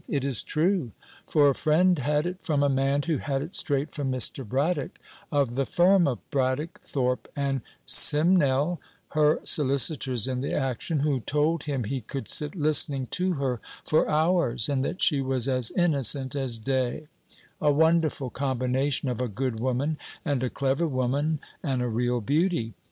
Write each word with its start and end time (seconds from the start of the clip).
It 0.07 0.25
is 0.25 0.41
true; 0.41 0.93
for 1.27 1.47
a 1.47 1.53
friend 1.53 1.99
had 1.99 2.25
it 2.25 2.37
from 2.41 2.63
a 2.63 2.69
man 2.69 3.03
who 3.03 3.17
had 3.19 3.43
it 3.43 3.53
straight 3.53 3.93
from 3.93 4.11
Mr. 4.11 4.43
Braddock, 4.43 4.97
of 5.31 5.53
the 5.53 5.67
firm 5.67 6.07
of 6.07 6.27
Braddock, 6.31 6.79
Thorpe 6.81 7.27
and 7.35 7.61
Simnel, 7.85 8.81
her 9.09 9.39
solicitors 9.43 10.27
in 10.27 10.41
the 10.41 10.55
action, 10.55 11.01
who 11.01 11.19
told 11.19 11.65
him 11.65 11.83
he 11.83 12.01
could 12.01 12.27
sit 12.27 12.55
listening 12.55 13.05
to 13.11 13.33
her 13.33 13.61
for 13.85 14.09
hours, 14.09 14.67
and 14.69 14.83
that 14.83 15.03
she 15.03 15.21
was 15.21 15.47
as 15.47 15.69
innocent 15.77 16.35
as 16.35 16.57
day; 16.57 17.05
a 17.61 17.71
wonderful 17.71 18.31
combination 18.31 19.07
of 19.07 19.21
a 19.21 19.27
good 19.27 19.59
woman 19.59 19.99
and 20.25 20.41
a 20.43 20.49
clever 20.49 20.87
woman 20.87 21.39
and 21.61 21.79
a 21.83 21.87
real 21.87 22.21
beauty. 22.21 22.73